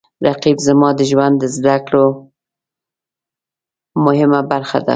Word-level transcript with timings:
رقیب 0.27 0.57
زما 0.67 0.89
د 0.95 1.01
ژوند 1.09 1.35
د 1.39 1.43
زده 1.55 1.75
کړو 1.87 2.07
مهمه 4.05 4.41
برخه 4.51 4.79
ده 4.85 4.89